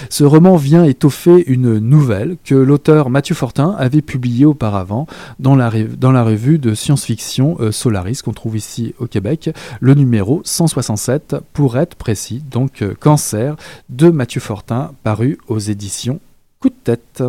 Ce 0.08 0.24
roman 0.24 0.56
vient 0.56 0.84
étoffer 0.84 1.44
une 1.46 1.78
nouvelle 1.78 2.36
que 2.44 2.54
l'auteur 2.54 3.10
Mathieu 3.10 3.34
Fortin 3.34 3.74
avait 3.78 4.02
publiée 4.02 4.44
auparavant 4.44 5.06
dans 5.38 5.54
la, 5.56 5.68
revue 5.68 6.58
de 6.58 6.74
science-fiction 6.74 7.56
euh, 7.60 7.72
Solaris 7.72 8.20
qu'on 8.24 8.32
trouve 8.32 8.56
ici 8.56 8.94
au 8.98 9.06
Québec, 9.06 9.50
le 9.80 9.94
numéro 9.94 10.40
167 10.44 11.36
pour 11.52 11.76
être 11.76 11.96
précis, 11.96 12.42
donc 12.50 12.82
euh, 12.82 12.94
Cancer 12.98 13.56
de 13.88 14.10
Mathieu 14.10 14.40
Fortin 14.40 14.92
paru 15.02 15.38
aux 15.48 15.58
éditions 15.58 16.20
Coup 16.60 16.70
de 16.70 16.74
tête. 16.82 17.22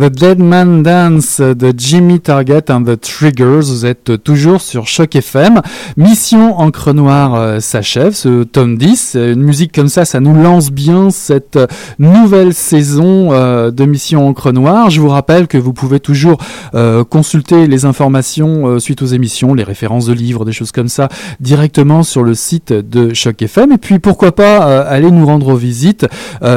The 0.00 0.04
Dead 0.04 0.38
Man 0.38 0.82
Dance 0.82 1.42
de 1.42 1.74
Jimmy 1.76 2.20
Target 2.20 2.70
and 2.70 2.84
the 2.84 2.98
Triggers. 2.98 3.68
Vous 3.68 3.84
êtes 3.84 4.22
toujours 4.24 4.62
sur 4.62 4.86
Choc 4.86 5.14
FM. 5.14 5.60
Mission 5.98 6.58
Encre 6.58 6.94
Noire 6.94 7.34
euh, 7.34 7.60
s'achève, 7.60 8.14
ce 8.14 8.44
tome 8.44 8.78
10. 8.78 9.18
Une 9.20 9.42
musique 9.42 9.74
comme 9.74 9.88
ça, 9.88 10.06
ça 10.06 10.20
nous 10.20 10.32
lance 10.32 10.70
bien 10.70 11.10
cette 11.10 11.58
nouvelle 11.98 12.54
saison 12.54 13.34
euh, 13.34 13.70
de 13.70 13.84
Mission 13.84 14.26
Encre 14.26 14.52
Noire. 14.52 14.88
Je 14.88 15.02
vous 15.02 15.10
rappelle 15.10 15.46
que 15.46 15.58
vous 15.58 15.74
pouvez 15.74 16.00
toujours 16.00 16.38
euh, 16.74 17.04
consulter 17.04 17.66
les 17.66 17.84
informations 17.84 18.78
suite 18.78 19.02
aux 19.02 19.06
émissions, 19.06 19.52
les 19.52 19.64
références 19.64 20.06
de 20.06 20.14
livres, 20.14 20.46
des 20.46 20.52
choses 20.52 20.72
comme 20.72 20.88
ça, 20.88 21.10
directement 21.40 22.04
sur 22.04 22.22
le 22.22 22.32
site 22.32 22.72
de 22.72 23.12
Choc 23.12 23.42
FM. 23.42 23.72
Et 23.72 23.78
puis 23.78 23.98
pourquoi 23.98 24.32
pas 24.32 24.80
aller 24.80 25.10
nous 25.10 25.26
rendre 25.26 25.56
visite 25.56 26.06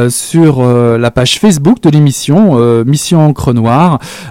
sur 0.08 0.64
la 0.64 1.12
page 1.12 1.40
Facebook 1.40 1.82
de 1.82 1.90
l'émission 1.90 2.84
mission 2.86 3.33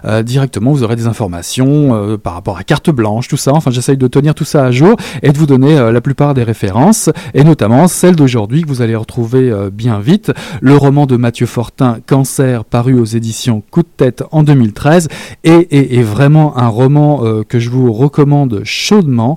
Euh, 0.04 0.22
directement, 0.22 0.72
vous 0.72 0.82
aurez 0.82 0.96
des 0.96 1.06
informations 1.06 1.94
euh, 1.94 2.16
par 2.16 2.34
rapport 2.34 2.58
à 2.58 2.64
carte 2.64 2.90
blanche, 2.90 3.28
tout 3.28 3.36
ça. 3.36 3.52
Enfin, 3.52 3.70
j'essaye 3.70 3.96
de 3.96 4.06
tenir 4.06 4.34
tout 4.34 4.44
ça 4.44 4.64
à 4.64 4.70
jour 4.70 4.96
et 5.22 5.30
de 5.32 5.38
vous 5.38 5.46
donner 5.46 5.76
la 5.92 6.00
plupart 6.00 6.34
des 6.34 6.42
références, 6.42 7.10
et 7.34 7.44
notamment 7.44 7.88
celle 7.88 8.16
d'aujourd'hui 8.16 8.62
que 8.62 8.68
vous 8.68 8.82
allez 8.82 8.96
retrouver 8.96 9.52
bien 9.72 10.00
vite. 10.00 10.32
Le 10.60 10.76
roman 10.76 11.06
de 11.06 11.16
Mathieu 11.16 11.46
Fortin, 11.46 11.98
Cancer, 12.06 12.64
paru 12.64 12.98
aux 12.98 13.04
éditions 13.04 13.62
Coup 13.70 13.82
de 13.82 13.88
tête 13.96 14.22
en 14.30 14.42
2013, 14.42 15.08
et 15.44 15.98
est, 15.98 16.02
vraiment 16.02 16.58
un 16.58 16.68
roman 16.68 17.22
que 17.48 17.58
je 17.58 17.70
vous 17.70 17.92
recommande 17.92 18.62
chaudement. 18.64 19.36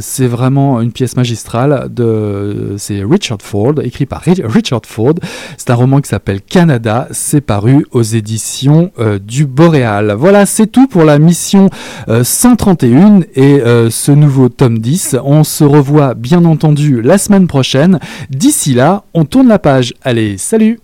c'est 0.00 0.26
vraiment 0.26 0.80
une 0.80 0.92
pièce 0.92 1.16
magistrale 1.16 1.88
de 1.90 2.74
c'est 2.76 3.02
Richard 3.02 3.38
Ford, 3.40 3.74
écrit 3.82 4.06
par 4.06 4.22
Richard 4.22 4.82
Ford. 4.84 5.14
C'est 5.56 5.70
un 5.70 5.74
roman 5.74 6.00
qui 6.00 6.08
s'appelle 6.08 6.40
Canada. 6.40 7.08
C'est 7.10 7.40
paru 7.40 7.86
aux 7.92 8.02
éditions 8.02 8.75
euh, 8.98 9.18
du 9.18 9.46
Boréal. 9.46 10.14
Voilà, 10.16 10.46
c'est 10.46 10.66
tout 10.66 10.86
pour 10.86 11.04
la 11.04 11.18
mission 11.18 11.70
131 12.22 13.20
euh, 13.20 13.20
et 13.34 13.60
euh, 13.60 13.90
ce 13.90 14.12
nouveau 14.12 14.48
tome 14.48 14.78
10. 14.78 15.16
On 15.24 15.44
se 15.44 15.64
revoit 15.64 16.14
bien 16.14 16.44
entendu 16.44 17.02
la 17.02 17.18
semaine 17.18 17.46
prochaine. 17.46 17.98
D'ici 18.30 18.74
là, 18.74 19.04
on 19.14 19.24
tourne 19.24 19.48
la 19.48 19.58
page. 19.58 19.94
Allez, 20.02 20.38
salut 20.38 20.80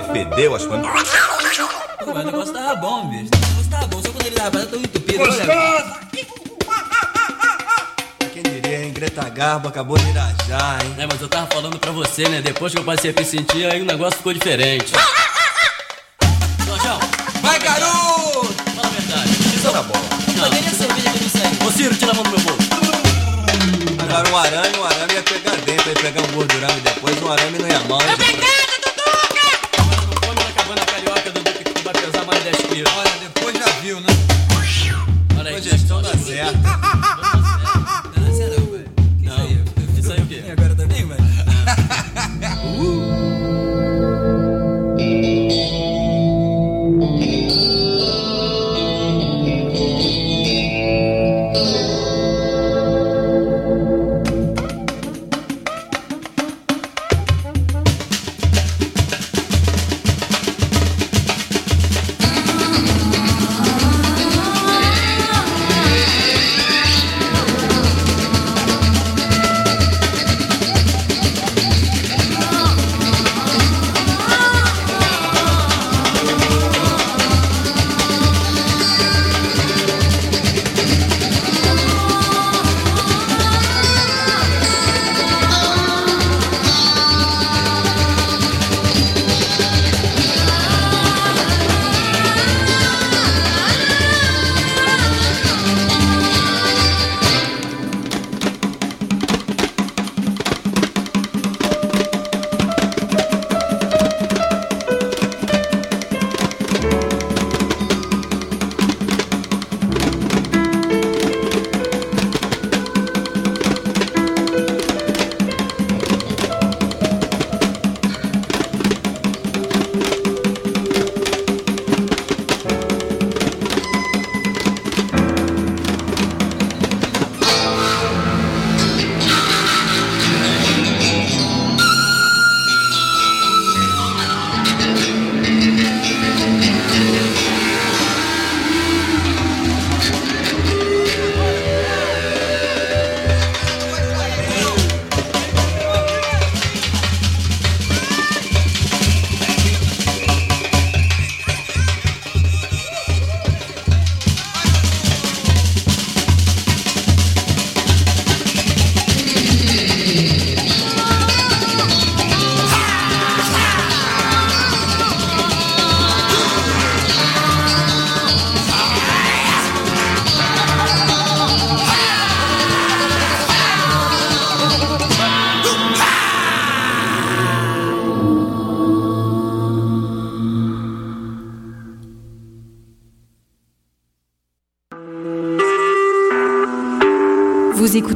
fedeu 0.00 0.54
as 0.54 0.64
coisas. 0.64 0.86
Mas 0.86 2.24
o 2.24 2.26
negócio 2.26 2.52
tava 2.52 2.76
bom, 2.76 3.08
bicho. 3.08 3.30
O 3.34 3.48
negócio 3.48 3.70
tava 3.70 3.86
bom, 3.86 4.02
só 4.02 4.08
quando 4.10 4.26
ele 4.26 4.36
tava 4.36 4.66
tão 4.66 4.78
entupido. 4.78 5.18
Gostoso! 5.18 6.02
Quem 8.32 8.42
diria, 8.42 8.84
hein? 8.84 8.92
Greta 8.92 9.28
Garbo 9.28 9.68
acabou 9.68 9.98
de 9.98 10.08
irajar, 10.08 10.84
hein? 10.84 10.94
É, 10.98 11.06
mas 11.06 11.20
eu 11.20 11.28
tava 11.28 11.46
falando 11.46 11.78
pra 11.78 11.90
você, 11.92 12.28
né? 12.28 12.40
Depois 12.40 12.72
que 12.72 12.80
eu 12.80 12.84
passei 12.84 13.10
a 13.10 13.14
me 13.20 13.24
sentir, 13.24 13.70
aí 13.70 13.82
o 13.82 13.84
negócio 13.84 14.16
ficou 14.16 14.32
diferente. 14.32 14.92
Jorjão! 16.66 16.98
Vai, 17.42 17.58
garoto! 17.58 18.54
Fala 18.74 18.88
a 18.88 18.90
verdade. 18.90 19.30
Isso 19.30 19.70
tá 19.70 19.82
bom. 19.82 20.00
Não. 20.36 20.50
Cadê 20.50 20.58
a 20.58 20.70
cerveja 20.70 21.10
que 21.10 21.18
eu 21.18 21.22
me 21.22 21.28
segue? 21.28 21.66
Ô, 21.66 21.70
Ciro, 21.70 21.94
tira 21.94 22.12
a 22.12 22.14
mão 22.14 22.24
do 22.24 22.30
meu 22.30 22.40
bolso. 22.40 22.62
Agora 24.02 24.28
um 24.30 24.36
arame, 24.36 24.78
um 24.78 24.84
arame 24.84 25.14
ia 25.14 25.22
pegar 25.22 25.56
dentro, 25.56 25.88
ia 25.88 25.94
pegar 25.94 26.20
um 26.22 26.32
gordurame 26.32 26.80
depois, 26.80 27.22
um 27.22 27.32
arame 27.32 27.58
não 27.58 27.68
ia 27.68 27.80
mal. 27.80 28.00
É 28.02 28.16
pegado! 28.16 28.61